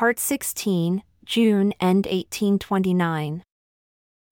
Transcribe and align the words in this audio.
Part 0.00 0.18
16, 0.18 1.02
June 1.26 1.74
and 1.78 2.06
1829. 2.06 3.44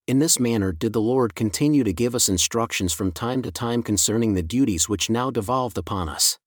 In 0.06 0.18
this 0.18 0.40
manner 0.40 0.72
did 0.72 0.94
the 0.94 1.00
Lord 1.02 1.34
continue 1.34 1.84
to 1.84 1.92
give 1.92 2.14
us 2.14 2.30
instructions 2.30 2.94
from 2.94 3.12
time 3.12 3.42
to 3.42 3.50
time 3.50 3.82
concerning 3.82 4.32
the 4.32 4.42
duties 4.42 4.88
which 4.88 5.10
now 5.10 5.30
devolved 5.30 5.76
upon 5.76 6.08
us. 6.08 6.38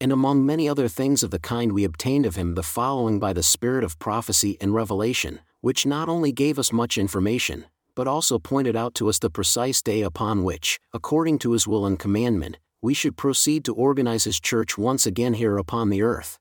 And 0.00 0.12
among 0.12 0.46
many 0.46 0.68
other 0.68 0.86
things 0.86 1.24
of 1.24 1.32
the 1.32 1.40
kind 1.40 1.72
we 1.72 1.82
obtained 1.82 2.26
of 2.26 2.36
him 2.36 2.54
the 2.54 2.62
following 2.62 3.18
by 3.18 3.32
the 3.32 3.42
spirit 3.42 3.82
of 3.82 3.98
prophecy 3.98 4.56
and 4.60 4.72
revelation, 4.72 5.40
which 5.60 5.84
not 5.84 6.08
only 6.08 6.30
gave 6.30 6.60
us 6.60 6.72
much 6.72 6.96
information, 6.96 7.64
but 7.96 8.06
also 8.06 8.38
pointed 8.38 8.76
out 8.76 8.94
to 8.94 9.08
us 9.08 9.18
the 9.18 9.30
precise 9.30 9.82
day 9.82 10.02
upon 10.02 10.44
which, 10.44 10.78
according 10.94 11.40
to 11.40 11.54
his 11.54 11.66
will 11.66 11.84
and 11.84 11.98
commandment, 11.98 12.58
we 12.80 12.94
should 12.94 13.16
proceed 13.16 13.64
to 13.64 13.74
organize 13.74 14.22
his 14.22 14.38
church 14.38 14.78
once 14.78 15.06
again 15.06 15.34
here 15.34 15.58
upon 15.58 15.90
the 15.90 16.02
earth. 16.02 16.38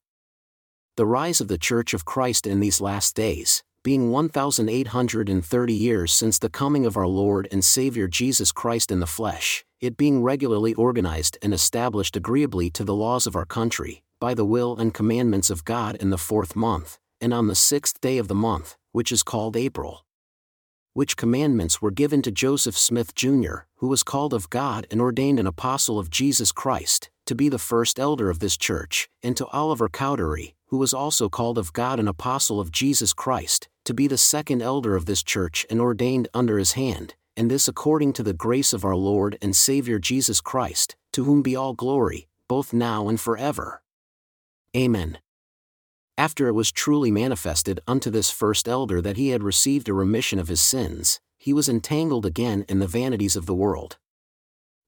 The 0.98 1.06
rise 1.06 1.40
of 1.42 1.48
the 1.48 1.60
Church 1.60 1.94
of 1.94 2.06
Christ 2.06 2.48
in 2.48 2.60
these 2.60 2.82
last 2.82 3.16
days, 3.16 3.62
being 3.84 4.10
1,830 4.10 5.74
years 5.74 6.12
since 6.12 6.40
the 6.40 6.50
coming 6.50 6.88
of 6.88 6.98
our 6.98 7.06
Lord 7.06 7.48
and 7.52 7.64
Savior 7.64 8.08
Jesus 8.08 8.52
Christ 8.52 8.92
in 8.92 9.00
the 9.00 9.06
flesh, 9.06 9.64
it 9.80 9.96
being 9.96 10.24
regularly 10.24 10.74
organized 10.74 11.38
and 11.44 11.54
established 11.54 12.16
agreeably 12.16 12.72
to 12.72 12.84
the 12.84 12.96
laws 12.96 13.28
of 13.28 13.36
our 13.36 13.46
country, 13.46 14.02
by 14.20 14.34
the 14.34 14.44
will 14.44 14.76
and 14.76 14.92
commandments 14.92 15.52
of 15.52 15.66
God 15.66 15.98
in 15.98 16.10
the 16.10 16.18
fourth 16.18 16.56
month, 16.56 16.98
and 17.22 17.32
on 17.32 17.46
the 17.46 17.54
sixth 17.54 18.02
day 18.02 18.18
of 18.18 18.28
the 18.28 18.34
month, 18.34 18.76
which 18.92 19.12
is 19.12 19.22
called 19.22 19.56
April. 19.56 20.04
Which 20.94 21.16
commandments 21.16 21.80
were 21.80 21.92
given 21.92 22.24
to 22.24 22.32
Joseph 22.32 22.76
Smith 22.76 23.14
Jr., 23.14 23.68
who 23.76 23.88
was 23.88 24.02
called 24.02 24.34
of 24.34 24.50
God 24.50 24.88
and 24.90 25.00
ordained 25.00 25.40
an 25.40 25.46
apostle 25.46 26.00
of 26.00 26.10
Jesus 26.10 26.52
Christ, 26.52 27.12
to 27.28 27.36
be 27.36 27.50
the 27.50 27.60
first 27.60 28.00
elder 28.00 28.30
of 28.30 28.40
this 28.40 28.58
church, 28.58 29.10
and 29.22 29.38
to 29.38 29.46
Oliver 29.48 29.90
Cowdery, 29.90 30.56
who 30.68 30.78
was 30.78 30.94
also 30.94 31.30
called 31.30 31.58
of 31.58 31.74
God 31.74 32.00
an 32.00 32.08
apostle 32.08 32.60
of 32.60 32.72
Jesus 32.72 33.14
Christ, 33.14 33.68
to 33.86 33.94
be 33.94 34.08
the 34.08 34.18
second 34.18 34.62
elder 34.62 34.96
of 34.96 35.06
this 35.06 35.24
church 35.24 35.66
and 35.70 35.80
ordained 35.80 36.28
under 36.34 36.58
his 36.58 36.74
hand, 36.74 37.16
and 37.36 37.52
this 37.52 37.68
according 37.68 38.14
to 38.14 38.24
the 38.24 38.34
grace 38.34 38.74
of 38.74 38.84
our 38.84 38.96
Lord 38.96 39.38
and 39.42 39.56
Saviour 39.56 40.00
Jesus 40.00 40.42
Christ, 40.42 40.96
to 41.12 41.26
whom 41.26 41.42
be 41.42 41.56
all 41.56 41.74
glory, 41.74 42.28
both 42.48 42.74
now 42.74 43.08
and 43.10 43.20
forever. 43.20 43.82
Amen. 44.76 45.20
After 46.18 46.48
it 46.48 46.54
was 46.54 46.72
truly 46.72 47.12
manifested 47.12 47.80
unto 47.88 48.10
this 48.10 48.32
first 48.32 48.68
elder 48.68 49.02
that 49.02 49.18
he 49.18 49.30
had 49.30 49.44
received 49.44 49.88
a 49.88 49.94
remission 49.94 50.40
of 50.40 50.48
his 50.48 50.62
sins, 50.62 51.20
he 51.38 51.54
was 51.54 51.70
entangled 51.70 52.26
again 52.26 52.66
in 52.68 52.80
the 52.80 52.88
vanities 52.88 53.36
of 53.36 53.46
the 53.46 53.54
world. 53.54 53.98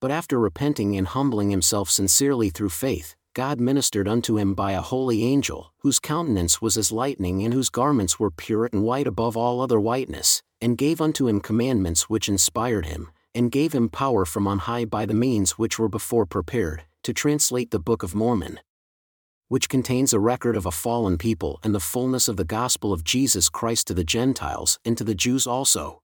But 0.02 0.12
after 0.12 0.40
repenting 0.40 0.96
and 0.96 1.08
humbling 1.08 1.50
himself 1.50 1.90
sincerely 1.90 2.50
through 2.50 2.70
faith, 2.70 3.16
God 3.34 3.60
ministered 3.60 4.08
unto 4.08 4.38
him 4.38 4.54
by 4.54 4.72
a 4.72 4.82
holy 4.82 5.24
angel, 5.24 5.74
whose 5.80 6.00
countenance 6.00 6.62
was 6.62 6.78
as 6.78 6.92
lightning 6.92 7.44
and 7.44 7.54
whose 7.54 7.70
garments 7.70 8.20
were 8.20 8.32
pure 8.32 8.70
and 8.72 8.84
white 8.84 9.08
above 9.08 9.36
all 9.36 9.62
other 9.62 9.80
whiteness, 9.80 10.42
and 10.62 10.78
gave 10.78 11.02
unto 11.02 11.28
him 11.28 11.42
commandments 11.42 12.10
which 12.10 12.30
inspired 12.30 12.86
him, 12.86 13.12
and 13.36 13.52
gave 13.52 13.74
him 13.74 13.90
power 13.90 14.26
from 14.26 14.48
on 14.48 14.60
high 14.60 14.86
by 14.86 15.06
the 15.06 15.14
means 15.14 15.58
which 15.58 15.78
were 15.78 15.90
before 15.90 16.26
prepared, 16.26 16.84
to 17.04 17.14
translate 17.14 17.72
the 17.72 17.80
Book 17.80 18.02
of 18.02 18.16
Mormon, 18.16 18.60
which 19.50 19.70
contains 19.70 20.14
a 20.14 20.20
record 20.20 20.56
of 20.56 20.66
a 20.66 20.72
fallen 20.72 21.18
people 21.18 21.60
and 21.64 21.76
the 21.76 21.80
fullness 21.80 22.28
of 22.28 22.38
the 22.38 22.46
gospel 22.46 22.94
of 22.94 23.04
Jesus 23.04 23.50
Christ 23.50 23.88
to 23.88 23.94
the 23.94 24.04
Gentiles 24.04 24.80
and 24.86 24.98
to 24.98 25.04
the 25.04 25.16
Jews 25.16 25.46
also. 25.46 26.02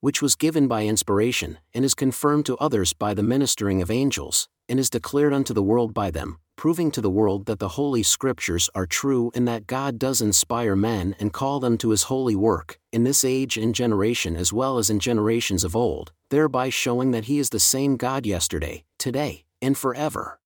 Which 0.00 0.22
was 0.22 0.34
given 0.34 0.66
by 0.66 0.86
inspiration, 0.86 1.58
and 1.74 1.84
is 1.84 1.94
confirmed 1.94 2.46
to 2.46 2.56
others 2.56 2.92
by 2.94 3.12
the 3.12 3.22
ministering 3.22 3.82
of 3.82 3.90
angels, 3.90 4.48
and 4.68 4.78
is 4.80 4.88
declared 4.88 5.34
unto 5.34 5.52
the 5.52 5.62
world 5.62 5.92
by 5.92 6.10
them, 6.10 6.38
proving 6.56 6.90
to 6.90 7.00
the 7.00 7.10
world 7.10 7.46
that 7.46 7.58
the 7.58 7.68
Holy 7.68 8.02
Scriptures 8.02 8.70
are 8.74 8.86
true 8.86 9.30
and 9.34 9.46
that 9.48 9.66
God 9.66 9.98
does 9.98 10.20
inspire 10.22 10.76
men 10.76 11.16
and 11.18 11.32
call 11.32 11.60
them 11.60 11.76
to 11.78 11.90
his 11.90 12.04
holy 12.04 12.36
work, 12.36 12.78
in 12.92 13.04
this 13.04 13.24
age 13.24 13.56
and 13.56 13.74
generation 13.74 14.36
as 14.36 14.52
well 14.52 14.78
as 14.78 14.88
in 14.90 15.00
generations 15.00 15.64
of 15.64 15.76
old, 15.76 16.12
thereby 16.30 16.68
showing 16.68 17.10
that 17.10 17.24
he 17.24 17.38
is 17.38 17.50
the 17.50 17.60
same 17.60 17.96
God 17.96 18.24
yesterday, 18.24 18.84
today, 18.98 19.44
and 19.60 19.76
forever. 19.76 20.40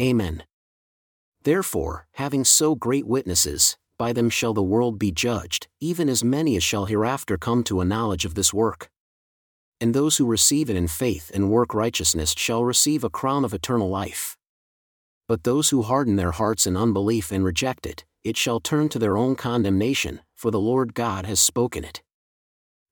Amen. 0.00 0.44
Therefore, 1.42 2.06
having 2.12 2.44
so 2.44 2.74
great 2.74 3.06
witnesses, 3.06 3.78
by 3.98 4.12
them 4.12 4.30
shall 4.30 4.54
the 4.54 4.62
world 4.62 4.98
be 4.98 5.12
judged, 5.12 5.68
even 5.80 6.08
as 6.08 6.24
many 6.24 6.56
as 6.56 6.64
shall 6.64 6.86
hereafter 6.86 7.36
come 7.36 7.62
to 7.64 7.80
a 7.80 7.84
knowledge 7.84 8.24
of 8.24 8.34
this 8.34 8.54
work 8.54 8.90
and 9.80 9.94
those 9.94 10.16
who 10.16 10.26
receive 10.26 10.68
it 10.68 10.76
in 10.76 10.88
faith 10.88 11.30
and 11.32 11.50
work 11.50 11.74
righteousness 11.74 12.34
shall 12.36 12.64
receive 12.64 13.04
a 13.04 13.10
crown 13.10 13.44
of 13.44 13.54
eternal 13.54 13.88
life. 13.88 14.36
But 15.28 15.44
those 15.44 15.70
who 15.70 15.82
harden 15.82 16.16
their 16.16 16.32
hearts 16.32 16.66
in 16.66 16.76
unbelief 16.76 17.30
and 17.30 17.44
reject 17.44 17.86
it, 17.86 18.04
it 18.24 18.36
shall 18.36 18.60
turn 18.60 18.88
to 18.90 18.98
their 18.98 19.16
own 19.16 19.36
condemnation, 19.36 20.20
for 20.34 20.50
the 20.50 20.60
Lord 20.60 20.94
God 20.94 21.26
has 21.26 21.38
spoken 21.38 21.84
it. 21.84 22.02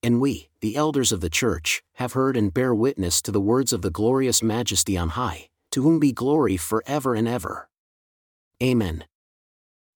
And 0.02 0.20
we, 0.20 0.50
the 0.60 0.76
elders 0.76 1.10
of 1.10 1.20
the 1.20 1.30
church, 1.30 1.82
have 1.94 2.12
heard 2.12 2.36
and 2.36 2.54
bear 2.54 2.74
witness 2.74 3.20
to 3.22 3.32
the 3.32 3.40
words 3.40 3.72
of 3.72 3.82
the 3.82 3.90
glorious 3.90 4.42
majesty 4.42 4.96
on 4.96 5.10
high, 5.10 5.48
to 5.72 5.82
whom 5.82 5.98
be 5.98 6.12
glory 6.12 6.56
for 6.56 6.84
ever 6.86 7.14
and 7.14 7.26
ever. 7.26 7.68
Amen. 8.62 9.04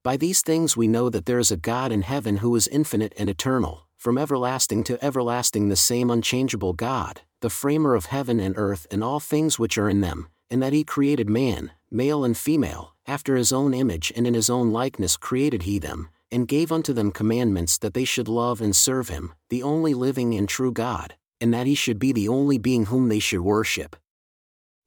By 0.03 0.17
these 0.17 0.41
things 0.41 0.79
we 0.79 0.89
know 0.89 1.11
that 1.11 1.27
there 1.27 1.39
is 1.39 1.51
a 1.51 1.59
God 1.59 1.93
in 1.93 2.01
heaven 2.01 2.39
who 2.39 2.57
is 2.57 2.67
infinite 2.69 3.13
and 3.19 3.29
eternal, 3.29 3.87
from 3.99 4.17
everlasting 4.17 4.83
to 4.85 5.05
everlasting 5.05 5.69
the 5.69 5.77
same 5.77 6.11
unchangeable 6.11 6.73
God, 6.73 7.21
the 7.41 7.51
framer 7.51 7.95
of 7.95 8.07
heaven 8.07 8.41
and 8.41 8.55
earth 8.57 8.87
and 8.91 9.05
all 9.05 9.21
things 9.21 9.59
which 9.59 9.77
are 9.77 9.91
in 9.91 10.01
them, 10.01 10.29
and 10.51 10.63
that 10.63 10.73
he 10.73 10.85
created 10.85 11.29
man, 11.29 11.73
male 11.91 12.25
and 12.25 12.35
female, 12.35 12.95
after 13.07 13.37
his 13.37 13.53
own 13.53 13.75
image 13.75 14.11
and 14.17 14.27
in 14.27 14.33
his 14.33 14.49
own 14.49 14.73
likeness 14.73 15.19
created 15.19 15.65
he 15.65 15.79
them, 15.79 16.09
and 16.33 16.49
gave 16.49 16.73
unto 16.73 16.95
them 16.95 17.13
commandments 17.13 17.77
that 17.77 17.93
they 17.93 18.07
should 18.07 18.27
love 18.27 18.63
and 18.63 18.75
serve 18.75 19.11
him, 19.11 19.35
the 19.51 19.63
only 19.63 19.93
living 19.93 20.35
and 20.35 20.49
true 20.49 20.73
God, 20.73 21.15
and 21.43 21.53
that 21.53 21.67
he 21.67 21.75
should 21.75 21.99
be 21.99 22.11
the 22.11 22.29
only 22.29 22.57
being 22.57 22.87
whom 22.87 23.11
they 23.11 23.19
should 23.19 23.41
worship. 23.43 23.97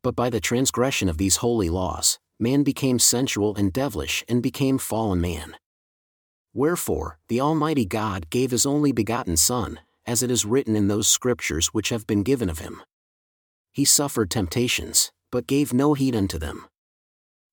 But 0.02 0.16
by 0.16 0.32
the 0.32 0.40
transgression 0.40 1.08
of 1.08 1.20
these 1.20 1.38
holy 1.38 1.70
laws, 1.70 2.18
man 2.44 2.62
became 2.62 3.00
sensual 3.00 3.56
and 3.56 3.74
devilish 3.74 4.24
and 4.28 4.44
became 4.44 4.78
fallen 4.78 5.20
man. 5.20 5.56
Wherefore, 6.54 7.18
the 7.30 7.42
Almighty 7.42 7.86
God 7.86 8.30
gave 8.30 8.52
his 8.52 8.66
only 8.66 8.92
begotten 8.92 9.38
Son, 9.38 9.80
as 10.06 10.22
it 10.22 10.30
is 10.30 10.46
written 10.46 10.76
in 10.76 10.90
those 10.90 11.08
scriptures 11.08 11.68
which 11.68 11.90
have 11.90 12.06
been 12.06 12.22
given 12.22 12.50
of 12.50 12.60
him. 12.60 12.84
He 13.72 13.86
suffered 13.86 14.30
temptations, 14.30 15.12
but 15.32 15.48
gave 15.48 15.74
no 15.74 15.96
heed 15.96 16.16
unto 16.16 16.38
them. 16.38 16.68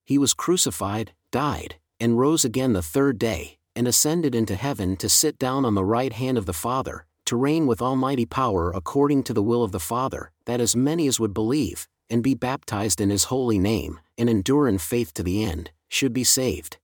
He 0.05 0.19
was 0.19 0.35
crucified, 0.35 1.13
died, 1.31 1.77
and 1.99 2.19
rose 2.19 2.45
again 2.45 2.75
the 2.75 2.83
third 2.83 3.19
day, 3.19 3.59
and 3.77 3.87
ascended 3.89 4.35
into 4.35 4.57
heaven 4.57 4.97
to 4.97 5.09
sit 5.09 5.39
down 5.39 5.65
on 5.65 5.75
the 5.75 5.85
right 5.85 6.13
hand 6.13 6.37
of 6.37 6.47
the 6.47 6.53
Father, 6.53 7.07
to 7.27 7.37
reign 7.37 7.67
with 7.67 7.81
almighty 7.81 8.27
power 8.27 8.73
according 8.75 9.23
to 9.23 9.33
the 9.33 9.43
will 9.43 9.63
of 9.63 9.73
the 9.73 9.81
Father, 9.81 10.33
that 10.47 10.61
as 10.61 10.75
many 10.75 11.07
as 11.07 11.21
would 11.21 11.33
believe, 11.33 11.89
and 12.11 12.23
be 12.23 12.35
baptized 12.35 13.01
in 13.01 13.09
his 13.09 13.25
holy 13.25 13.59
name, 13.59 14.01
and 14.21 14.31
endure 14.31 14.69
in 14.69 14.79
faith 14.79 15.13
to 15.15 15.25
the 15.25 15.43
end, 15.43 15.73
should 15.89 16.13
be 16.13 16.23
saved 16.23 16.77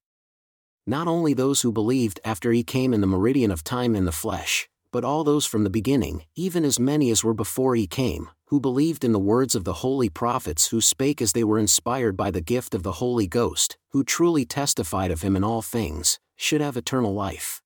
not 0.86 1.08
only 1.08 1.34
those 1.34 1.62
who 1.62 1.72
believed 1.72 2.20
after 2.24 2.52
he 2.52 2.62
came 2.62 2.94
in 2.94 3.00
the 3.00 3.08
meridian 3.08 3.50
of 3.50 3.64
time 3.64 3.96
in 3.96 4.04
the 4.04 4.12
flesh, 4.12 4.68
but 4.92 5.04
all 5.04 5.24
those 5.24 5.44
from 5.44 5.64
the 5.64 5.70
beginning, 5.70 6.22
even 6.36 6.64
as 6.64 6.78
many 6.78 7.10
as 7.10 7.24
were 7.24 7.34
before 7.34 7.74
he 7.74 7.88
came, 7.88 8.30
who 8.46 8.60
believed 8.60 9.02
in 9.02 9.10
the 9.10 9.18
words 9.18 9.56
of 9.56 9.64
the 9.64 9.80
holy 9.84 10.08
prophets 10.08 10.68
who 10.68 10.80
spake 10.80 11.20
as 11.20 11.32
they 11.32 11.42
were 11.42 11.58
inspired 11.58 12.16
by 12.16 12.30
the 12.30 12.40
gift 12.40 12.72
of 12.72 12.84
the 12.84 12.92
Holy 12.92 13.26
Ghost, 13.26 13.76
who 13.90 14.04
truly 14.04 14.44
testified 14.44 15.10
of 15.10 15.22
him 15.22 15.34
in 15.34 15.42
all 15.42 15.60
things, 15.60 16.20
should 16.36 16.60
have 16.60 16.76
eternal 16.76 17.12
life. 17.12 17.62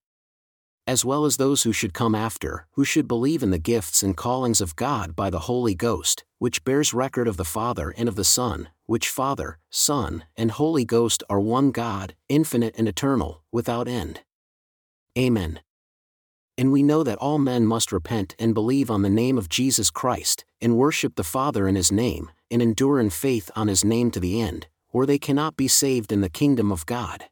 As 0.90 1.04
well 1.04 1.24
as 1.24 1.36
those 1.36 1.62
who 1.62 1.72
should 1.72 1.94
come 1.94 2.16
after, 2.16 2.66
who 2.72 2.84
should 2.84 3.06
believe 3.06 3.44
in 3.44 3.52
the 3.52 3.60
gifts 3.60 4.02
and 4.02 4.16
callings 4.16 4.60
of 4.60 4.74
God 4.74 5.14
by 5.14 5.30
the 5.30 5.46
Holy 5.50 5.72
Ghost, 5.72 6.24
which 6.40 6.64
bears 6.64 6.92
record 6.92 7.28
of 7.28 7.36
the 7.36 7.44
Father 7.44 7.94
and 7.96 8.08
of 8.08 8.16
the 8.16 8.24
Son, 8.24 8.70
which 8.86 9.08
Father, 9.08 9.58
Son, 9.70 10.24
and 10.36 10.50
Holy 10.50 10.84
Ghost 10.84 11.22
are 11.30 11.38
one 11.38 11.70
God, 11.70 12.16
infinite 12.28 12.74
and 12.76 12.88
eternal, 12.88 13.44
without 13.52 13.86
end. 13.86 14.22
Amen. 15.16 15.60
And 16.58 16.72
we 16.72 16.82
know 16.82 17.04
that 17.04 17.18
all 17.18 17.38
men 17.38 17.66
must 17.66 17.92
repent 17.92 18.34
and 18.40 18.52
believe 18.52 18.90
on 18.90 19.02
the 19.02 19.08
name 19.08 19.38
of 19.38 19.48
Jesus 19.48 19.92
Christ, 19.92 20.44
and 20.60 20.76
worship 20.76 21.14
the 21.14 21.22
Father 21.22 21.68
in 21.68 21.76
his 21.76 21.92
name, 21.92 22.32
and 22.50 22.60
endure 22.60 22.98
in 22.98 23.10
faith 23.10 23.48
on 23.54 23.68
his 23.68 23.84
name 23.84 24.10
to 24.10 24.18
the 24.18 24.40
end, 24.40 24.66
or 24.88 25.06
they 25.06 25.20
cannot 25.20 25.56
be 25.56 25.68
saved 25.68 26.10
in 26.10 26.20
the 26.20 26.28
kingdom 26.28 26.72
of 26.72 26.84
God. 26.84 27.26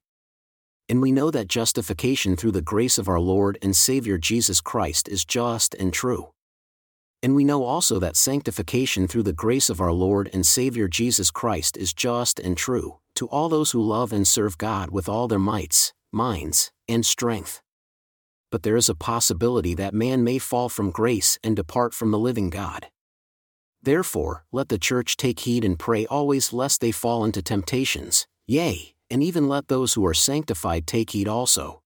And 0.89 1.03
we 1.03 1.13
know 1.13 1.31
that 1.31 1.49
justification 1.49 2.35
through 2.35 2.53
the 2.53 2.63
grace 2.63 2.97
of 2.97 3.09
our 3.09 3.21
Lord 3.21 3.59
and 3.61 3.77
Savior 3.77 4.17
Jesus 4.17 4.61
Christ 4.63 5.09
is 5.09 5.25
just 5.25 5.75
and 5.75 5.93
true. 5.93 6.31
And 7.23 7.35
we 7.35 7.45
know 7.45 7.65
also 7.65 7.99
that 7.99 8.17
sanctification 8.17 9.09
through 9.09 9.25
the 9.25 9.33
grace 9.33 9.69
of 9.69 9.81
our 9.81 9.93
Lord 9.93 10.31
and 10.33 10.47
Savior 10.47 10.89
Jesus 10.89 11.31
Christ 11.31 11.77
is 11.77 11.93
just 11.93 12.39
and 12.39 12.57
true, 12.57 13.01
to 13.17 13.27
all 13.27 13.49
those 13.49 13.73
who 13.73 13.83
love 13.83 14.13
and 14.13 14.27
serve 14.27 14.57
God 14.57 14.91
with 14.91 15.09
all 15.09 15.29
their 15.29 15.39
mights, 15.39 15.93
minds, 16.13 16.71
and 16.89 17.05
strength. 17.05 17.61
But 18.51 18.63
there 18.63 18.77
is 18.77 18.89
a 18.89 18.95
possibility 18.95 19.75
that 19.75 19.93
man 19.93 20.25
may 20.25 20.39
fall 20.39 20.69
from 20.69 20.91
grace 20.91 21.39
and 21.45 21.55
depart 21.57 21.93
from 21.93 22.13
the 22.13 22.19
living 22.19 22.51
God. 22.51 22.87
Therefore, 23.83 24.45
let 24.53 24.69
the 24.69 24.79
church 24.79 25.17
take 25.17 25.41
heed 25.41 25.65
and 25.65 25.79
pray 25.79 26.07
always 26.07 26.53
lest 26.53 26.81
they 26.81 26.93
fall 26.93 27.25
into 27.25 27.43
temptations, 27.43 28.27
yea, 28.47 28.95
and 29.11 29.23
even 29.23 29.49
let 29.49 29.69
those 29.69 29.95
who 29.95 30.07
are 30.07 30.15
sanctified 30.15 30.87
take 30.87 31.11
heed 31.11 31.29
also. 31.29 31.83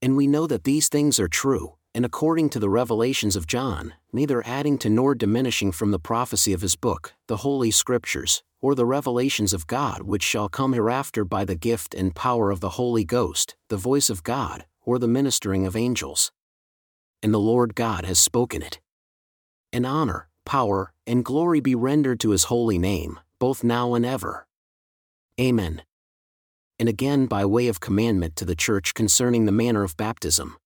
And 0.00 0.16
we 0.16 0.26
know 0.26 0.46
that 0.46 0.64
these 0.64 0.88
things 0.88 1.18
are 1.18 1.28
true, 1.28 1.74
and 1.94 2.04
according 2.04 2.50
to 2.50 2.60
the 2.60 2.70
revelations 2.70 3.34
of 3.34 3.46
John, 3.46 3.94
neither 4.12 4.46
adding 4.46 4.78
to 4.78 4.90
nor 4.90 5.14
diminishing 5.14 5.72
from 5.72 5.90
the 5.90 5.98
prophecy 5.98 6.52
of 6.52 6.60
his 6.60 6.76
book, 6.76 7.14
the 7.26 7.38
Holy 7.38 7.70
Scriptures, 7.70 8.42
or 8.60 8.74
the 8.74 8.86
revelations 8.86 9.52
of 9.52 9.66
God 9.66 10.02
which 10.02 10.22
shall 10.22 10.48
come 10.48 10.72
hereafter 10.72 11.24
by 11.24 11.44
the 11.44 11.56
gift 11.56 11.94
and 11.94 12.14
power 12.14 12.50
of 12.50 12.60
the 12.60 12.70
Holy 12.70 13.04
Ghost, 13.04 13.56
the 13.68 13.76
voice 13.76 14.10
of 14.10 14.22
God, 14.22 14.66
or 14.82 14.98
the 14.98 15.08
ministering 15.08 15.66
of 15.66 15.76
angels. 15.76 16.30
And 17.22 17.34
the 17.34 17.38
Lord 17.38 17.74
God 17.74 18.04
has 18.04 18.18
spoken 18.18 18.62
it. 18.62 18.80
And 19.72 19.84
honor, 19.84 20.28
power, 20.44 20.92
and 21.06 21.24
glory 21.24 21.60
be 21.60 21.74
rendered 21.74 22.20
to 22.20 22.30
his 22.30 22.44
holy 22.44 22.78
name, 22.78 23.18
both 23.38 23.64
now 23.64 23.94
and 23.94 24.06
ever. 24.06 24.46
Amen. 25.40 25.82
And 26.78 26.88
again 26.88 27.26
by 27.26 27.44
way 27.44 27.68
of 27.68 27.80
commandment 27.80 28.36
to 28.36 28.44
the 28.44 28.54
church 28.54 28.94
concerning 28.94 29.46
the 29.46 29.52
manner 29.52 29.82
of 29.82 29.96
baptism. 29.96 30.56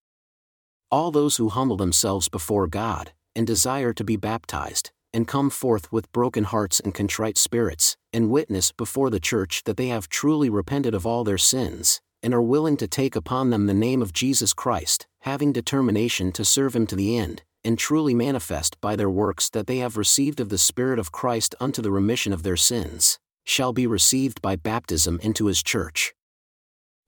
All 0.90 1.10
those 1.10 1.36
who 1.36 1.48
humble 1.48 1.76
themselves 1.76 2.28
before 2.28 2.66
God, 2.66 3.12
and 3.34 3.46
desire 3.46 3.92
to 3.94 4.04
be 4.04 4.16
baptized, 4.16 4.90
and 5.14 5.28
come 5.28 5.50
forth 5.50 5.90
with 5.92 6.12
broken 6.12 6.44
hearts 6.44 6.80
and 6.80 6.94
contrite 6.94 7.38
spirits, 7.38 7.96
and 8.12 8.30
witness 8.30 8.72
before 8.72 9.10
the 9.10 9.20
church 9.20 9.64
that 9.64 9.76
they 9.76 9.88
have 9.88 10.08
truly 10.08 10.50
repented 10.50 10.94
of 10.94 11.06
all 11.06 11.24
their 11.24 11.38
sins, 11.38 12.00
and 12.22 12.32
are 12.32 12.42
willing 12.42 12.76
to 12.76 12.86
take 12.86 13.16
upon 13.16 13.50
them 13.50 13.66
the 13.66 13.74
name 13.74 14.00
of 14.00 14.12
Jesus 14.12 14.52
Christ, 14.52 15.06
having 15.22 15.52
determination 15.52 16.32
to 16.32 16.44
serve 16.44 16.74
him 16.76 16.86
to 16.86 16.96
the 16.96 17.16
end, 17.16 17.42
and 17.64 17.78
truly 17.78 18.14
manifest 18.14 18.80
by 18.80 18.96
their 18.96 19.10
works 19.10 19.48
that 19.50 19.66
they 19.66 19.78
have 19.78 19.96
received 19.96 20.40
of 20.40 20.48
the 20.48 20.58
Spirit 20.58 20.98
of 20.98 21.12
Christ 21.12 21.54
unto 21.60 21.82
the 21.82 21.92
remission 21.92 22.32
of 22.32 22.42
their 22.42 22.56
sins, 22.56 23.18
shall 23.44 23.72
be 23.72 23.86
received 23.86 24.40
by 24.42 24.56
baptism 24.56 25.18
into 25.22 25.46
his 25.46 25.62
church. 25.62 26.14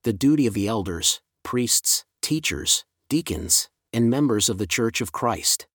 The 0.03 0.13
duty 0.13 0.47
of 0.47 0.55
the 0.55 0.69
elders, 0.69 1.21
priests, 1.43 2.05
teachers, 2.21 2.85
deacons, 3.09 3.69
and 3.93 4.11
members 4.11 4.49
of 4.49 4.59
the 4.59 4.67
church 4.67 5.01
of 5.01 5.13
Christ. 5.13 5.67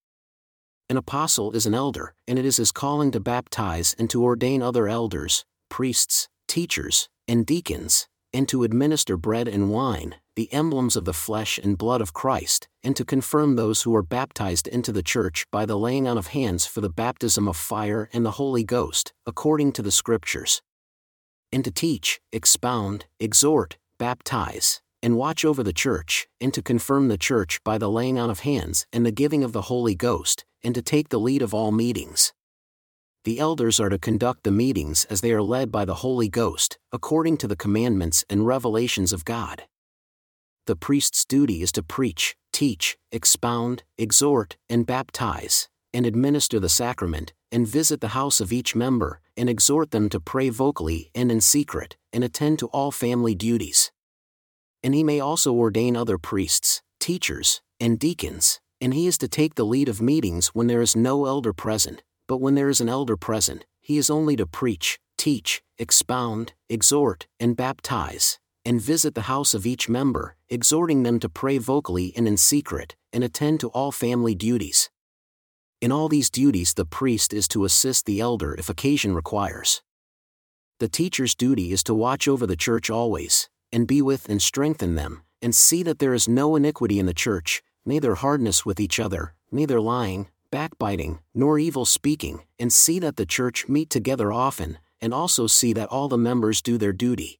An 0.90 0.98
apostle 0.98 1.52
is 1.52 1.66
an 1.66 1.76
elder, 1.76 2.14
and 2.28 2.40
it 2.40 2.46
is 2.46 2.58
his 2.58 2.72
calling 2.72 3.12
to 3.12 3.20
baptize 3.20 3.96
and 4.00 4.10
to 4.10 4.24
ordain 4.24 4.62
other 4.62 4.88
elders, 4.88 5.46
priests, 5.70 6.28
teachers, 6.48 7.10
and 7.28 7.46
deacons, 7.46 8.08
and 8.34 8.48
to 8.50 8.64
administer 8.64 9.18
bread 9.18 9.48
and 9.48 9.70
wine, 9.70 10.16
the 10.36 10.52
emblems 10.54 10.96
of 10.96 11.06
the 11.06 11.14
flesh 11.14 11.58
and 11.58 11.78
blood 11.78 12.02
of 12.02 12.14
Christ, 12.14 12.68
and 12.84 12.96
to 12.96 13.04
confirm 13.04 13.56
those 13.56 13.82
who 13.82 13.96
are 13.96 14.04
baptized 14.04 14.68
into 14.68 14.92
the 14.92 15.04
church 15.04 15.46
by 15.52 15.66
the 15.66 15.78
laying 15.78 16.08
on 16.08 16.18
of 16.18 16.28
hands 16.28 16.66
for 16.66 16.82
the 16.82 16.90
baptism 16.90 17.48
of 17.48 17.58
fire 17.58 18.10
and 18.14 18.26
the 18.26 18.32
Holy 18.32 18.64
Ghost, 18.64 19.14
according 19.26 19.72
to 19.74 19.82
the 19.82 19.92
Scriptures. 19.92 20.62
And 21.52 21.64
to 21.64 21.72
teach, 21.72 22.22
expound, 22.32 23.06
exhort, 23.20 23.78
baptize, 23.98 24.82
and 25.02 25.18
watch 25.18 25.44
over 25.44 25.64
the 25.64 25.74
church, 25.74 26.28
and 26.40 26.54
to 26.54 26.62
confirm 26.62 27.08
the 27.08 27.18
church 27.18 27.64
by 27.64 27.78
the 27.78 27.90
laying 27.90 28.20
on 28.20 28.30
of 28.30 28.42
hands 28.42 28.86
and 28.94 29.06
the 29.06 29.12
giving 29.12 29.44
of 29.44 29.54
the 29.54 29.64
Holy 29.64 29.96
Ghost, 29.96 30.46
and 30.64 30.76
to 30.76 30.82
take 30.82 31.10
the 31.10 31.20
lead 31.20 31.42
of 31.42 31.54
all 31.54 31.72
meetings. 31.72 32.34
The 33.30 33.38
elders 33.38 33.80
are 33.80 33.90
to 33.90 34.00
conduct 34.00 34.44
the 34.44 34.50
meetings 34.50 35.06
as 35.06 35.22
they 35.22 35.32
are 35.34 35.44
led 35.44 35.72
by 35.72 35.86
the 35.86 36.02
Holy 36.02 36.30
Ghost, 36.30 36.80
according 36.92 37.38
to 37.38 37.48
the 37.48 37.56
commandments 37.56 38.26
and 38.28 38.48
revelations 38.48 39.14
of 39.14 39.24
God. 39.24 39.66
The 40.66 40.76
priest's 40.76 41.26
duty 41.26 41.62
is 41.62 41.72
to 41.74 41.84
preach, 41.84 42.36
teach, 42.52 42.98
expound, 43.12 43.84
exhort, 44.00 44.58
and 44.68 44.84
baptize, 44.84 45.70
and 45.94 46.08
administer 46.08 46.60
the 46.60 46.70
sacrament, 46.70 47.34
and 47.52 47.68
visit 47.68 48.02
the 48.02 48.16
house 48.18 48.42
of 48.42 48.52
each 48.52 48.76
member, 48.76 49.22
and 49.38 49.48
exhort 49.48 49.92
them 49.92 50.10
to 50.10 50.20
pray 50.20 50.50
vocally 50.50 51.12
and 51.14 51.32
in 51.32 51.40
secret, 51.40 51.98
and 52.12 52.24
attend 52.24 52.58
to 52.58 52.68
all 52.70 52.90
family 52.90 53.36
duties 53.36 53.92
and 54.84 54.96
he 54.96 55.04
may 55.04 55.20
also 55.20 55.54
ordain 55.54 55.96
other 55.96 56.18
priests, 56.18 56.82
teachers, 57.00 57.62
and 57.80 58.00
deacons, 58.00 58.60
and 58.82 58.94
he 58.94 59.08
is 59.08 59.18
to 59.18 59.28
take 59.28 59.56
the 59.56 59.66
lead 59.66 59.90
of 59.90 60.02
meetings 60.02 60.48
when 60.50 60.68
there 60.68 60.82
is 60.82 60.96
no 60.96 61.26
elder 61.26 61.54
present, 61.54 62.02
but 62.30 62.40
when 62.40 62.54
there 62.54 62.70
is 62.70 62.80
an 62.80 62.88
elder 62.88 63.18
present, 63.18 63.66
he 63.82 63.98
is 63.98 64.08
only 64.08 64.36
to 64.36 64.46
preach, 64.46 65.00
teach, 65.18 65.64
expound, 65.80 66.54
exhort, 66.70 67.26
and 67.40 67.58
baptize, 67.58 68.38
and 68.64 68.80
visit 68.80 69.16
the 69.16 69.24
house 69.34 69.56
of 69.56 69.66
each 69.66 69.90
member, 69.90 70.36
exhorting 70.48 71.02
them 71.02 71.20
to 71.20 71.28
pray 71.28 71.58
vocally 71.58 72.14
and 72.16 72.28
in 72.28 72.38
secret, 72.38 72.96
and 73.12 73.24
attend 73.24 73.60
to 73.60 73.70
all 73.70 73.92
family 73.92 74.36
duties. 74.36 74.92
In 75.82 75.92
all 75.92 76.08
these 76.08 76.30
duties, 76.30 76.76
the 76.76 76.86
priest 76.86 77.34
is 77.34 77.48
to 77.48 77.66
assist 77.66 78.06
the 78.06 78.20
elder 78.20 78.54
if 78.54 78.70
occasion 78.70 79.16
requires. 79.16 79.82
The 80.80 80.88
teacher's 80.88 81.34
duty 81.34 81.72
is 81.72 81.82
to 81.86 81.96
watch 81.96 82.28
over 82.28 82.46
the 82.46 82.56
church 82.56 82.92
always, 82.92 83.50
and 83.72 83.88
be 83.88 84.04
with 84.04 84.30
and 84.30 84.40
strengthen 84.40 84.94
them, 84.94 85.24
and 85.42 85.56
see 85.56 85.82
that 85.82 85.98
there 85.98 86.14
is 86.14 86.28
no 86.28 86.56
iniquity 86.56 87.00
in 87.00 87.08
the 87.08 87.14
church, 87.26 87.64
neither 87.88 88.14
hardness 88.14 88.68
with 88.68 88.80
each 88.80 89.00
other, 89.00 89.34
neither 89.52 89.82
lying, 89.82 90.28
backbiting, 90.52 91.20
nor 91.34 91.60
evil 91.60 91.86
speaking, 91.86 92.44
and 92.60 92.72
see 92.72 93.00
that 93.00 93.16
the 93.16 93.26
church 93.26 93.68
meet 93.68 93.90
together 93.90 94.32
often, 94.32 94.78
and 95.02 95.14
also 95.14 95.48
see 95.48 95.74
that 95.74 95.90
all 95.90 96.08
the 96.08 96.18
members 96.18 96.62
do 96.62 96.78
their 96.78 96.94
duty. 96.94 97.40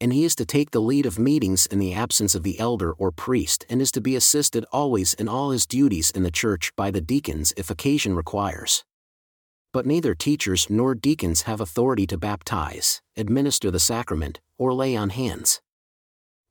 And 0.00 0.12
he 0.12 0.24
is 0.24 0.34
to 0.36 0.46
take 0.46 0.70
the 0.70 0.80
lead 0.80 1.04
of 1.04 1.18
meetings 1.18 1.66
in 1.66 1.78
the 1.78 1.92
absence 1.92 2.34
of 2.34 2.42
the 2.42 2.58
elder 2.58 2.92
or 2.92 3.12
priest 3.12 3.66
and 3.68 3.82
is 3.82 3.92
to 3.92 4.00
be 4.00 4.16
assisted 4.16 4.64
always 4.72 5.12
in 5.14 5.28
all 5.28 5.50
his 5.50 5.66
duties 5.66 6.10
in 6.10 6.22
the 6.22 6.30
church 6.30 6.74
by 6.74 6.90
the 6.90 7.02
deacons 7.02 7.52
if 7.56 7.68
occasion 7.68 8.14
requires. 8.14 8.84
But 9.72 9.86
neither 9.86 10.14
teachers 10.14 10.70
nor 10.70 10.94
deacons 10.94 11.42
have 11.42 11.60
authority 11.60 12.06
to 12.08 12.16
baptize, 12.16 13.02
administer 13.16 13.70
the 13.70 13.78
sacrament, 13.78 14.40
or 14.56 14.72
lay 14.72 14.96
on 14.96 15.10
hands. 15.10 15.60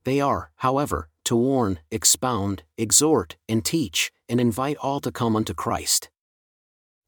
They 0.04 0.20
are, 0.20 0.52
however, 0.56 1.08
to 1.24 1.36
warn, 1.36 1.80
expound, 1.90 2.62
exhort, 2.78 3.36
and 3.48 3.64
teach, 3.64 4.10
and 4.30 4.40
invite 4.40 4.78
all 4.78 5.00
to 5.00 5.12
come 5.12 5.36
unto 5.36 5.52
Christ. 5.52 6.08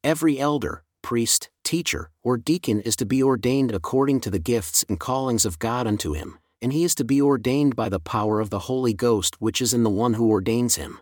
Every 0.03 0.39
elder, 0.39 0.83
priest, 1.01 1.49
teacher, 1.63 2.11
or 2.21 2.37
deacon 2.37 2.81
is 2.81 2.95
to 2.97 3.05
be 3.05 3.23
ordained 3.23 3.71
according 3.71 4.19
to 4.19 4.29
the 4.29 4.37
gifts 4.37 4.85
and 4.87 4.99
callings 4.99 5.45
of 5.45 5.57
God 5.57 5.87
unto 5.87 6.13
him, 6.13 6.37
and 6.61 6.71
he 6.71 6.83
is 6.83 6.93
to 6.95 7.03
be 7.03 7.21
ordained 7.21 7.75
by 7.75 7.89
the 7.89 7.99
power 7.99 8.39
of 8.39 8.51
the 8.51 8.59
Holy 8.59 8.93
Ghost 8.93 9.41
which 9.41 9.61
is 9.61 9.73
in 9.73 9.81
the 9.81 9.89
one 9.89 10.13
who 10.13 10.29
ordains 10.29 10.75
him 10.75 10.99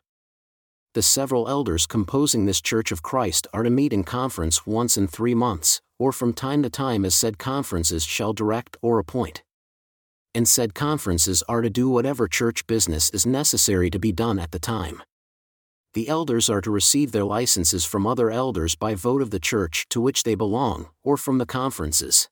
the 0.94 1.02
several 1.02 1.48
elders 1.48 1.88
composing 1.88 2.46
this 2.46 2.60
Church 2.60 2.92
of 2.92 3.02
Christ 3.02 3.48
are 3.54 3.64
to 3.64 3.70
meet 3.70 3.94
in 3.94 4.04
conference 4.04 4.66
once 4.66 4.98
in 4.98 5.08
three 5.08 5.34
months, 5.34 5.82
or 5.98 6.12
from 6.12 6.34
time 6.34 6.62
to 6.64 6.70
time 6.70 7.06
as 7.06 7.16
said 7.16 7.38
conferences 7.38 8.04
shall 8.04 8.34
direct 8.34 8.76
or 8.82 9.00
appoint. 9.00 9.42
And 10.36 10.48
said 10.48 10.74
conferences 10.74 11.44
are 11.48 11.62
to 11.62 11.70
do 11.70 11.90
whatever 11.90 12.28
church 12.28 12.68
business 12.68 13.10
is 13.12 13.26
necessary 13.26 13.90
to 13.90 14.00
be 14.00 14.12
done 14.12 14.38
at 14.38 14.52
the 14.52 14.60
time. 14.60 15.02
The 15.94 16.08
elders 16.08 16.50
are 16.50 16.62
to 16.62 16.72
receive 16.72 17.12
their 17.12 17.26
licenses 17.26 17.84
from 17.84 18.08
other 18.08 18.32
elders 18.32 18.76
by 18.76 18.96
vote 18.96 19.22
of 19.22 19.30
the 19.30 19.42
church 19.42 19.88
to 19.90 20.00
which 20.00 20.24
they 20.24 20.36
belong, 20.36 20.88
or 21.04 21.18
from 21.18 21.38
the 21.38 21.46
conferences. 21.46 22.30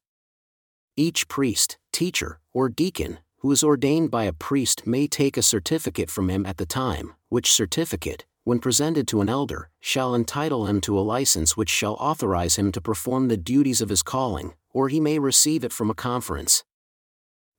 Each 0.95 1.27
priest, 1.27 1.77
teacher, 1.91 2.39
or 2.53 2.69
deacon, 2.69 3.19
who 3.39 3.51
is 3.51 3.63
ordained 3.63 4.11
by 4.11 4.23
a 4.23 4.33
priest 4.33 4.87
may 4.87 5.07
take 5.07 5.35
a 5.35 5.41
certificate 5.41 6.09
from 6.09 6.29
him 6.29 6.45
at 6.45 6.55
the 6.55 6.65
time, 6.65 7.15
which 7.27 7.51
certificate, 7.51 8.25
when 8.45 8.59
presented 8.59 9.07
to 9.09 9.19
an 9.19 9.27
elder, 9.27 9.69
shall 9.81 10.15
entitle 10.15 10.65
him 10.65 10.79
to 10.81 10.97
a 10.97 11.01
license 11.01 11.57
which 11.57 11.69
shall 11.69 11.93
authorize 11.95 12.55
him 12.55 12.71
to 12.71 12.81
perform 12.81 13.27
the 13.27 13.37
duties 13.37 13.81
of 13.81 13.89
his 13.89 14.03
calling, 14.03 14.53
or 14.71 14.87
he 14.87 15.01
may 15.01 15.19
receive 15.19 15.65
it 15.65 15.73
from 15.73 15.89
a 15.89 15.93
conference. 15.93 16.63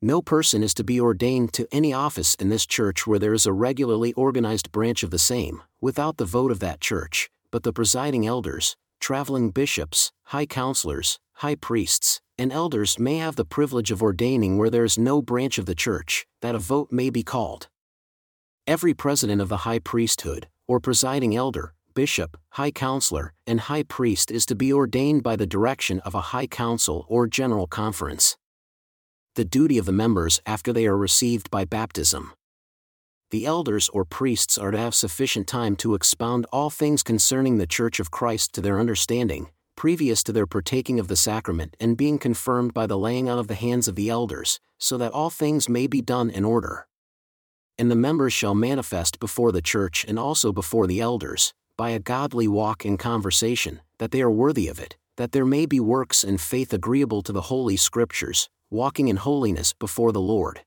No 0.02 0.22
person 0.22 0.62
is 0.62 0.72
to 0.74 0.84
be 0.84 0.98
ordained 0.98 1.52
to 1.52 1.68
any 1.70 1.92
office 1.92 2.34
in 2.36 2.48
this 2.48 2.64
church 2.64 3.06
where 3.06 3.18
there 3.18 3.34
is 3.34 3.44
a 3.44 3.52
regularly 3.52 4.14
organized 4.14 4.72
branch 4.72 5.02
of 5.02 5.10
the 5.10 5.18
same, 5.18 5.62
without 5.78 6.16
the 6.16 6.24
vote 6.24 6.50
of 6.50 6.58
that 6.60 6.80
church, 6.80 7.28
but 7.50 7.64
the 7.64 7.72
presiding 7.72 8.26
elders, 8.26 8.76
traveling 8.98 9.50
bishops, 9.50 10.10
high 10.22 10.46
counselors, 10.46 11.18
high 11.34 11.54
priests, 11.54 12.22
and 12.38 12.50
elders 12.50 12.98
may 12.98 13.18
have 13.18 13.36
the 13.36 13.44
privilege 13.44 13.90
of 13.90 14.02
ordaining 14.02 14.56
where 14.56 14.70
there 14.70 14.84
is 14.84 14.96
no 14.96 15.20
branch 15.20 15.58
of 15.58 15.66
the 15.66 15.74
church, 15.74 16.26
that 16.40 16.54
a 16.54 16.58
vote 16.58 16.90
may 16.90 17.10
be 17.10 17.22
called. 17.22 17.68
Every 18.66 18.94
president 18.94 19.42
of 19.42 19.50
the 19.50 19.68
high 19.68 19.80
priesthood, 19.80 20.48
or 20.66 20.80
presiding 20.80 21.36
elder, 21.36 21.74
bishop, 21.92 22.38
high 22.52 22.70
counselor, 22.70 23.34
and 23.46 23.60
high 23.60 23.82
priest 23.82 24.30
is 24.30 24.46
to 24.46 24.54
be 24.54 24.72
ordained 24.72 25.22
by 25.22 25.36
the 25.36 25.46
direction 25.46 26.00
of 26.00 26.14
a 26.14 26.32
high 26.32 26.46
council 26.46 27.04
or 27.06 27.26
general 27.26 27.66
conference. 27.66 28.38
The 29.40 29.44
duty 29.46 29.78
of 29.78 29.86
the 29.86 29.92
members 29.92 30.38
after 30.44 30.70
they 30.70 30.84
are 30.84 30.98
received 30.98 31.50
by 31.50 31.64
baptism. 31.64 32.34
The 33.30 33.46
elders 33.46 33.88
or 33.88 34.04
priests 34.04 34.58
are 34.58 34.70
to 34.70 34.76
have 34.76 34.94
sufficient 34.94 35.46
time 35.46 35.76
to 35.76 35.94
expound 35.94 36.44
all 36.52 36.68
things 36.68 37.02
concerning 37.02 37.56
the 37.56 37.66
Church 37.66 38.00
of 38.00 38.10
Christ 38.10 38.52
to 38.52 38.60
their 38.60 38.78
understanding, 38.78 39.48
previous 39.76 40.22
to 40.24 40.32
their 40.32 40.46
partaking 40.46 41.00
of 41.00 41.08
the 41.08 41.16
sacrament 41.16 41.74
and 41.80 41.96
being 41.96 42.18
confirmed 42.18 42.74
by 42.74 42.86
the 42.86 42.98
laying 42.98 43.30
on 43.30 43.38
of 43.38 43.48
the 43.48 43.54
hands 43.54 43.88
of 43.88 43.94
the 43.94 44.10
elders, 44.10 44.60
so 44.76 44.98
that 44.98 45.12
all 45.12 45.30
things 45.30 45.70
may 45.70 45.86
be 45.86 46.02
done 46.02 46.28
in 46.28 46.44
order 46.44 46.86
and 47.78 47.90
the 47.90 47.96
members 47.96 48.34
shall 48.34 48.54
manifest 48.54 49.18
before 49.20 49.52
the 49.52 49.62
church 49.62 50.04
and 50.06 50.18
also 50.18 50.52
before 50.52 50.86
the 50.86 51.00
elders, 51.00 51.54
by 51.78 51.88
a 51.88 51.98
godly 51.98 52.46
walk 52.46 52.84
and 52.84 52.98
conversation, 52.98 53.80
that 53.96 54.10
they 54.10 54.20
are 54.20 54.30
worthy 54.30 54.68
of 54.68 54.78
it, 54.78 54.98
that 55.16 55.32
there 55.32 55.46
may 55.46 55.64
be 55.64 55.80
works 55.80 56.22
and 56.22 56.42
faith 56.42 56.74
agreeable 56.74 57.22
to 57.22 57.32
the 57.32 57.48
Holy 57.48 57.78
Scriptures, 57.78 58.50
walking 58.70 59.08
in 59.08 59.16
holiness 59.16 59.72
before 59.72 60.12
the 60.12 60.20
Lord. 60.20 60.62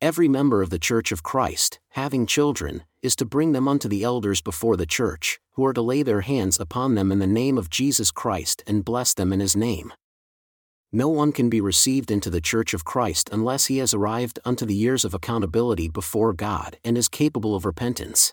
Every 0.00 0.28
member 0.28 0.62
of 0.62 0.70
the 0.70 0.78
Church 0.78 1.12
of 1.12 1.22
Christ, 1.22 1.78
having 1.90 2.26
children, 2.26 2.84
is 3.02 3.14
to 3.16 3.24
bring 3.24 3.52
them 3.52 3.68
unto 3.68 3.88
the 3.88 4.02
elders 4.02 4.40
before 4.40 4.76
the 4.76 4.86
church, 4.86 5.38
who 5.52 5.64
are 5.64 5.72
to 5.74 5.82
lay 5.82 6.02
their 6.02 6.22
hands 6.22 6.58
upon 6.58 6.94
them 6.94 7.12
in 7.12 7.18
the 7.18 7.26
name 7.26 7.58
of 7.58 7.70
Jesus 7.70 8.10
Christ 8.10 8.62
and 8.66 8.84
bless 8.84 9.14
them 9.14 9.32
in 9.32 9.40
his 9.40 9.54
name. 9.54 9.92
No 10.90 11.08
one 11.08 11.32
can 11.32 11.50
be 11.50 11.60
received 11.60 12.10
into 12.10 12.30
the 12.30 12.40
Church 12.40 12.72
of 12.72 12.84
Christ 12.84 13.28
unless 13.32 13.66
he 13.66 13.78
has 13.78 13.92
arrived 13.92 14.38
unto 14.44 14.64
the 14.64 14.74
years 14.74 15.04
of 15.04 15.12
accountability 15.12 15.88
before 15.88 16.32
God 16.32 16.78
and 16.84 16.96
is 16.96 17.08
capable 17.08 17.54
of 17.54 17.64
repentance. 17.64 18.32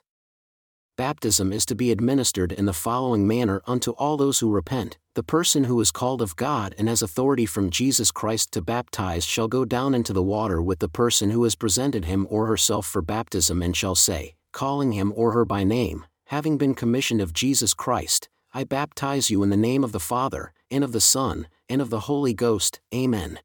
Baptism 0.97 1.53
is 1.53 1.65
to 1.67 1.75
be 1.75 1.89
administered 1.89 2.51
in 2.51 2.65
the 2.65 2.73
following 2.73 3.25
manner 3.25 3.61
unto 3.65 3.91
all 3.91 4.17
those 4.17 4.39
who 4.39 4.51
repent. 4.51 4.97
The 5.15 5.23
person 5.23 5.63
who 5.63 5.79
is 5.79 5.89
called 5.89 6.21
of 6.21 6.35
God 6.35 6.75
and 6.77 6.89
has 6.89 7.01
authority 7.01 7.45
from 7.45 7.69
Jesus 7.69 8.11
Christ 8.11 8.51
to 8.51 8.61
baptize 8.61 9.25
shall 9.25 9.47
go 9.47 9.63
down 9.63 9.95
into 9.95 10.11
the 10.11 10.21
water 10.21 10.61
with 10.61 10.79
the 10.79 10.89
person 10.89 11.31
who 11.31 11.43
has 11.43 11.55
presented 11.55 12.05
him 12.05 12.27
or 12.29 12.45
herself 12.45 12.85
for 12.85 13.01
baptism 13.01 13.61
and 13.61 13.75
shall 13.75 13.95
say, 13.95 14.35
calling 14.51 14.91
him 14.91 15.13
or 15.15 15.31
her 15.31 15.45
by 15.45 15.63
name, 15.63 16.05
having 16.25 16.57
been 16.57 16.75
commissioned 16.75 17.21
of 17.21 17.33
Jesus 17.33 17.73
Christ, 17.73 18.27
I 18.53 18.65
baptize 18.65 19.29
you 19.29 19.43
in 19.43 19.49
the 19.49 19.57
name 19.57 19.85
of 19.85 19.93
the 19.93 19.99
Father, 19.99 20.51
and 20.69 20.83
of 20.83 20.91
the 20.91 21.01
Son, 21.01 21.47
and 21.69 21.81
of 21.81 21.89
the 21.89 22.01
Holy 22.01 22.33
Ghost, 22.33 22.81
Amen. 22.93 23.39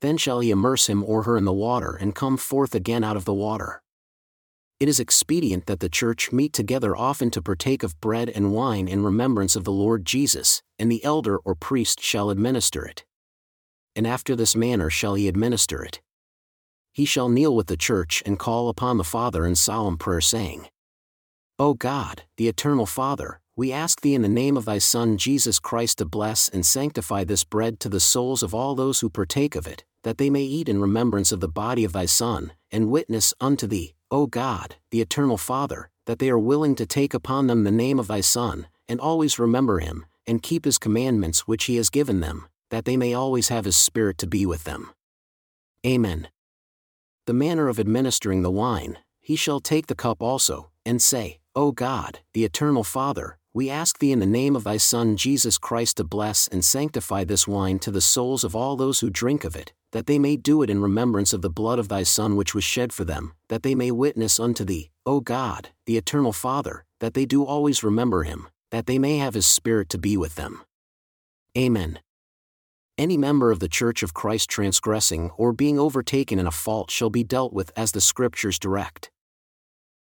Then 0.00 0.16
shall 0.16 0.38
he 0.38 0.52
immerse 0.52 0.88
him 0.88 1.02
or 1.02 1.24
her 1.24 1.36
in 1.36 1.44
the 1.44 1.52
water 1.52 1.98
and 2.00 2.14
come 2.14 2.36
forth 2.36 2.74
again 2.74 3.02
out 3.02 3.16
of 3.16 3.24
the 3.24 3.34
water 3.34 3.81
it 4.82 4.88
is 4.88 4.98
expedient 4.98 5.66
that 5.66 5.78
the 5.78 5.88
church 5.88 6.32
meet 6.32 6.52
together 6.52 6.96
often 6.96 7.30
to 7.30 7.40
partake 7.40 7.84
of 7.84 8.00
bread 8.00 8.28
and 8.28 8.52
wine 8.52 8.88
in 8.88 9.04
remembrance 9.04 9.54
of 9.54 9.62
the 9.62 9.70
Lord 9.70 10.04
Jesus, 10.04 10.60
and 10.76 10.90
the 10.90 11.04
elder 11.04 11.38
or 11.38 11.54
priest 11.54 12.00
shall 12.00 12.30
administer 12.30 12.84
it. 12.84 13.04
And 13.94 14.08
after 14.08 14.34
this 14.34 14.56
manner 14.56 14.90
shall 14.90 15.14
he 15.14 15.28
administer 15.28 15.84
it. 15.84 16.00
He 16.90 17.04
shall 17.04 17.28
kneel 17.28 17.54
with 17.54 17.68
the 17.68 17.76
church 17.76 18.24
and 18.26 18.40
call 18.40 18.68
upon 18.68 18.96
the 18.96 19.04
Father 19.04 19.46
in 19.46 19.54
solemn 19.54 19.98
prayer, 19.98 20.20
saying, 20.20 20.66
O 21.60 21.74
God, 21.74 22.24
the 22.36 22.48
eternal 22.48 22.84
Father, 22.84 23.40
we 23.54 23.70
ask 23.70 24.00
thee 24.00 24.16
in 24.16 24.22
the 24.22 24.28
name 24.28 24.56
of 24.56 24.64
thy 24.64 24.78
Son 24.78 25.16
Jesus 25.16 25.60
Christ 25.60 25.98
to 25.98 26.04
bless 26.04 26.48
and 26.48 26.66
sanctify 26.66 27.22
this 27.22 27.44
bread 27.44 27.78
to 27.78 27.88
the 27.88 28.00
souls 28.00 28.42
of 28.42 28.52
all 28.52 28.74
those 28.74 28.98
who 28.98 29.08
partake 29.08 29.54
of 29.54 29.68
it, 29.68 29.84
that 30.02 30.18
they 30.18 30.28
may 30.28 30.42
eat 30.42 30.68
in 30.68 30.80
remembrance 30.80 31.30
of 31.30 31.38
the 31.38 31.46
body 31.46 31.84
of 31.84 31.92
thy 31.92 32.06
Son, 32.06 32.52
and 32.72 32.90
witness 32.90 33.32
unto 33.40 33.68
thee, 33.68 33.94
O 34.12 34.26
God, 34.26 34.76
the 34.90 35.00
eternal 35.00 35.38
Father, 35.38 35.88
that 36.04 36.18
they 36.18 36.28
are 36.28 36.38
willing 36.38 36.74
to 36.74 36.84
take 36.84 37.14
upon 37.14 37.46
them 37.46 37.64
the 37.64 37.70
name 37.70 37.98
of 37.98 38.08
thy 38.08 38.20
Son, 38.20 38.66
and 38.86 39.00
always 39.00 39.38
remember 39.38 39.78
him, 39.78 40.04
and 40.26 40.42
keep 40.42 40.66
his 40.66 40.76
commandments 40.76 41.48
which 41.48 41.64
he 41.64 41.76
has 41.76 41.88
given 41.88 42.20
them, 42.20 42.46
that 42.70 42.84
they 42.84 42.98
may 42.98 43.14
always 43.14 43.48
have 43.48 43.64
his 43.64 43.74
Spirit 43.74 44.18
to 44.18 44.26
be 44.26 44.44
with 44.44 44.64
them. 44.64 44.90
Amen. 45.86 46.28
The 47.26 47.32
manner 47.32 47.68
of 47.68 47.80
administering 47.80 48.42
the 48.42 48.50
wine, 48.50 48.98
he 49.22 49.34
shall 49.34 49.60
take 49.60 49.86
the 49.86 49.94
cup 49.94 50.22
also, 50.22 50.70
and 50.84 51.00
say, 51.00 51.40
O 51.54 51.72
God, 51.72 52.18
the 52.34 52.44
eternal 52.44 52.84
Father, 52.84 53.38
we 53.54 53.70
ask 53.70 53.98
thee 53.98 54.12
in 54.12 54.18
the 54.18 54.26
name 54.26 54.54
of 54.54 54.64
thy 54.64 54.76
Son 54.76 55.16
Jesus 55.16 55.56
Christ 55.56 55.96
to 55.96 56.04
bless 56.04 56.48
and 56.48 56.62
sanctify 56.62 57.24
this 57.24 57.48
wine 57.48 57.78
to 57.78 57.90
the 57.90 58.02
souls 58.02 58.44
of 58.44 58.54
all 58.54 58.76
those 58.76 59.00
who 59.00 59.08
drink 59.08 59.42
of 59.42 59.56
it, 59.56 59.72
that 59.92 60.06
they 60.06 60.18
may 60.18 60.36
do 60.36 60.62
it 60.62 60.70
in 60.70 60.82
remembrance 60.82 61.32
of 61.32 61.42
the 61.42 61.50
blood 61.50 61.78
of 61.78 61.88
thy 61.88 62.02
Son 62.02 62.34
which 62.36 62.54
was 62.54 62.64
shed 62.64 62.92
for 62.92 63.04
them, 63.04 63.32
that 63.48 63.62
they 63.62 63.74
may 63.74 63.90
witness 63.90 64.40
unto 64.40 64.64
thee, 64.64 64.90
O 65.06 65.20
God, 65.20 65.68
the 65.86 65.96
eternal 65.96 66.32
Father, 66.32 66.84
that 67.00 67.14
they 67.14 67.26
do 67.26 67.44
always 67.44 67.84
remember 67.84 68.24
him, 68.24 68.48
that 68.70 68.86
they 68.86 68.98
may 68.98 69.18
have 69.18 69.34
his 69.34 69.46
Spirit 69.46 69.88
to 69.90 69.98
be 69.98 70.16
with 70.16 70.34
them. 70.34 70.62
Amen. 71.56 72.00
Any 72.96 73.16
member 73.16 73.50
of 73.50 73.58
the 73.58 73.68
Church 73.68 74.02
of 74.02 74.14
Christ 74.14 74.48
transgressing 74.48 75.30
or 75.36 75.52
being 75.52 75.78
overtaken 75.78 76.38
in 76.38 76.46
a 76.46 76.50
fault 76.50 76.90
shall 76.90 77.10
be 77.10 77.24
dealt 77.24 77.52
with 77.52 77.70
as 77.76 77.92
the 77.92 78.00
Scriptures 78.00 78.58
direct. 78.58 79.10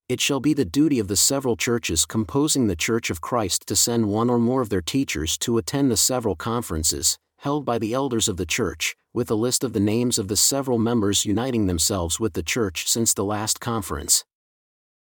It 0.09 0.21
shall 0.21 0.41
be 0.41 0.55
the 0.55 0.65
duty 0.65 0.99
of 0.99 1.07
the 1.07 1.17
several 1.17 1.57
churches 1.57 2.05
composing 2.05 2.67
the 2.67 2.75
Church 2.77 3.11
of 3.11 3.21
Christ 3.21 3.67
to 3.69 3.77
send 3.77 4.09
one 4.09 4.29
or 4.29 4.39
more 4.39 4.61
of 4.61 4.69
their 4.69 4.83
teachers 4.83 5.39
to 5.39 5.57
attend 5.57 5.91
the 5.91 5.97
several 5.97 6.35
conferences, 6.35 7.17
held 7.41 7.65
by 7.65 7.79
the 7.79 7.95
elders 7.95 8.29
of 8.29 8.37
the 8.37 8.45
church, 8.45 8.95
with 9.15 9.31
a 9.31 9.35
list 9.35 9.65
of 9.65 9.73
the 9.73 9.81
names 9.81 10.19
of 10.19 10.29
the 10.29 10.37
several 10.37 10.79
members 10.79 11.25
uniting 11.25 11.67
themselves 11.67 12.21
with 12.21 12.35
the 12.35 12.43
church 12.43 12.87
since 12.87 13.15
the 13.15 13.25
last 13.25 13.61
conference. 13.61 14.27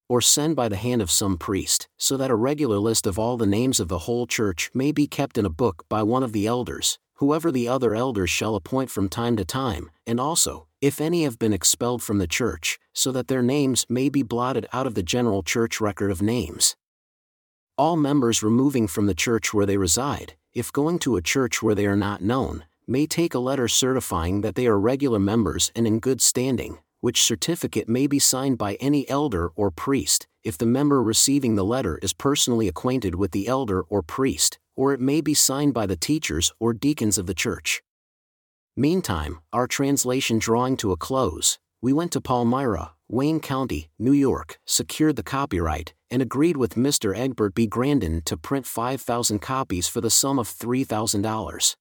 Or 0.09 0.21
send 0.21 0.57
by 0.57 0.69
the 0.69 0.77
hand 0.77 1.01
of 1.01 1.13
some 1.13 1.39
priest, 1.39 1.89
so 1.97 2.17
that 2.17 2.33
a 2.33 2.35
regular 2.35 2.79
list 2.79 3.07
of 3.07 3.21
all 3.21 3.37
the 3.37 3.47
names 3.47 3.79
of 3.79 3.87
the 3.87 4.01
whole 4.01 4.27
church 4.27 4.69
may 4.75 4.91
be 4.91 5.07
kept 5.07 5.39
in 5.39 5.47
a 5.47 5.49
book 5.49 5.85
by 5.89 6.03
one 6.03 6.25
of 6.25 6.33
the 6.33 6.45
elders, 6.45 6.99
whoever 7.19 7.53
the 7.53 7.69
other 7.69 7.95
elders 7.95 8.31
shall 8.31 8.57
appoint 8.57 8.91
from 8.91 9.09
time 9.09 9.37
to 9.37 9.45
time, 9.45 9.89
and 10.05 10.19
also, 10.19 10.67
if 10.81 11.01
any 11.01 11.23
have 11.23 11.39
been 11.39 11.53
expelled 11.53 12.03
from 12.03 12.19
the 12.19 12.27
church, 12.27 12.81
so 12.93 13.13
that 13.13 13.29
their 13.29 13.43
names 13.43 13.87
may 13.89 14.09
be 14.09 14.25
blotted 14.25 14.67
out 14.73 14.89
of 14.89 14.97
the 14.97 15.05
general 15.05 15.45
church 15.45 15.81
record 15.81 16.11
of 16.11 16.21
names. 16.21 16.75
All 17.79 17.97
members 17.97 18.43
removing 18.43 18.89
from 18.89 19.07
the 19.07 19.15
church 19.15 19.55
where 19.55 19.67
they 19.67 19.77
reside, 19.77 20.35
if 20.55 20.73
going 20.73 21.01
to 21.01 21.17
a 21.17 21.23
church 21.23 21.63
where 21.63 21.75
they 21.75 21.87
are 21.87 21.97
not 21.97 22.23
known, 22.23 22.65
may 22.87 23.07
take 23.07 23.35
a 23.35 23.39
letter 23.39 23.67
certifying 23.67 24.43
that 24.43 24.55
they 24.55 24.67
are 24.67 24.79
regular 24.79 25.19
members 25.19 25.73
and 25.75 25.87
in 25.87 25.99
good 25.99 26.23
standing, 26.23 26.79
which 27.01 27.23
certificate 27.23 27.89
may 27.89 28.07
be 28.07 28.19
signed 28.19 28.57
by 28.57 28.75
any 28.75 29.09
elder 29.09 29.51
or 29.57 29.71
priest, 29.71 30.27
if 30.45 30.57
the 30.57 30.67
member 30.67 31.03
receiving 31.03 31.57
the 31.57 31.65
letter 31.65 31.99
is 32.03 32.13
personally 32.13 32.69
acquainted 32.69 33.15
with 33.15 33.33
the 33.33 33.49
elder 33.49 33.83
or 33.83 34.03
priest, 34.03 34.59
or 34.77 34.93
it 34.93 35.01
may 35.01 35.21
be 35.21 35.35
signed 35.35 35.75
by 35.75 35.87
the 35.87 35.97
teachers 35.97 36.53
or 36.61 36.73
deacons 36.73 37.19
of 37.19 37.27
the 37.27 37.35
church. 37.35 37.83
Meantime, 38.77 39.41
our 39.53 39.67
translation 39.67 40.39
drawing 40.39 40.77
to 40.77 40.93
a 40.93 40.97
close, 40.97 41.59
we 41.83 41.93
went 41.93 42.13
to 42.13 42.21
Palmyra, 42.21 42.94
Wayne 43.09 43.39
County, 43.39 43.91
New 43.99 44.13
York, 44.13 44.59
secured 44.65 45.17
the 45.17 45.23
copyright, 45.23 45.93
and 46.11 46.23
agreed 46.23 46.57
with 46.57 46.75
Mr. 46.75 47.15
Egbert 47.15 47.55
B. 47.55 47.67
Grandin 47.67 48.23
to 48.25 48.35
print 48.35 48.65
5,000 48.65 49.41
copies 49.41 49.87
for 49.87 50.01
the 50.01 50.09
sum 50.09 50.39
of 50.39 50.49
$3,000. 50.49 51.77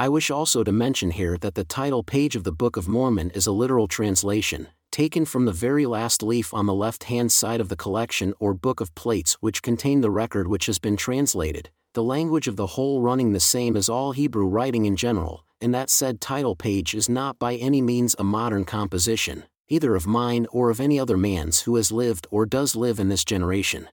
I 0.00 0.08
wish 0.08 0.28
also 0.28 0.64
to 0.64 0.72
mention 0.72 1.12
here 1.12 1.38
that 1.38 1.54
the 1.54 1.62
title 1.62 2.02
page 2.02 2.34
of 2.34 2.42
the 2.42 2.50
Book 2.50 2.76
of 2.76 2.88
Mormon 2.88 3.30
is 3.30 3.46
a 3.46 3.52
literal 3.52 3.86
translation, 3.86 4.66
taken 4.90 5.24
from 5.24 5.44
the 5.44 5.52
very 5.52 5.86
last 5.86 6.24
leaf 6.24 6.52
on 6.52 6.66
the 6.66 6.74
left 6.74 7.04
hand 7.04 7.30
side 7.30 7.60
of 7.60 7.68
the 7.68 7.76
collection 7.76 8.34
or 8.40 8.52
book 8.52 8.80
of 8.80 8.94
plates 8.96 9.34
which 9.34 9.62
contain 9.62 10.00
the 10.00 10.10
record 10.10 10.48
which 10.48 10.66
has 10.66 10.80
been 10.80 10.96
translated, 10.96 11.70
the 11.94 12.02
language 12.02 12.48
of 12.48 12.56
the 12.56 12.66
whole 12.66 13.00
running 13.00 13.32
the 13.32 13.38
same 13.38 13.76
as 13.76 13.88
all 13.88 14.10
Hebrew 14.10 14.48
writing 14.48 14.86
in 14.86 14.96
general, 14.96 15.44
and 15.60 15.72
that 15.72 15.88
said 15.88 16.20
title 16.20 16.56
page 16.56 16.94
is 16.94 17.08
not 17.08 17.38
by 17.38 17.54
any 17.54 17.80
means 17.80 18.16
a 18.18 18.24
modern 18.24 18.64
composition, 18.64 19.44
either 19.68 19.94
of 19.94 20.06
mine 20.06 20.46
or 20.50 20.70
of 20.70 20.80
any 20.80 20.98
other 20.98 21.16
man's 21.16 21.60
who 21.60 21.76
has 21.76 21.92
lived 21.92 22.26
or 22.30 22.46
does 22.46 22.76
live 22.76 22.98
in 22.98 23.08
this 23.08 23.24
generation. 23.24 23.88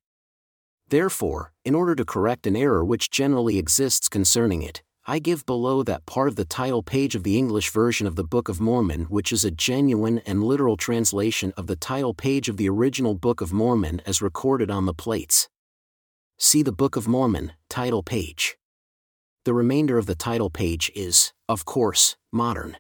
Therefore, 0.90 1.54
in 1.66 1.76
order 1.76 1.96
to 1.96 2.06
correct 2.06 2.46
an 2.46 2.56
error 2.56 2.84
which 2.84 3.10
generally 3.10 3.58
exists 3.58 4.10
concerning 4.10 4.62
it, 4.62 4.84
I 5.06 5.20
give 5.20 5.46
below 5.46 5.84
that 5.84 6.06
part 6.06 6.30
of 6.30 6.38
the 6.38 6.46
title 6.46 6.82
page 6.82 7.14
of 7.14 7.24
the 7.24 7.38
English 7.38 7.72
version 7.72 8.08
of 8.08 8.16
the 8.16 8.24
Book 8.24 8.48
of 8.48 8.62
Mormon, 8.62 9.06
which 9.06 9.34
is 9.34 9.44
a 9.44 9.52
genuine 9.52 10.20
and 10.20 10.42
literal 10.42 10.78
translation 10.78 11.52
of 11.58 11.68
the 11.68 11.76
title 11.76 12.14
page 12.14 12.48
of 12.48 12.56
the 12.56 12.70
original 12.70 13.14
Book 13.14 13.42
of 13.42 13.52
Mormon 13.52 14.02
as 14.06 14.22
recorded 14.22 14.72
on 14.72 14.86
the 14.86 14.94
plates. 14.94 15.50
See 16.38 16.64
the 16.64 16.72
Book 16.72 16.96
of 16.96 17.06
Mormon, 17.06 17.52
title 17.70 18.02
page. 18.02 18.58
The 19.44 19.54
remainder 19.54 19.98
of 19.98 20.06
the 20.06 20.16
title 20.16 20.50
page 20.50 20.90
is, 20.96 21.34
of 21.50 21.66
course, 21.66 22.16
modern. 22.32 22.78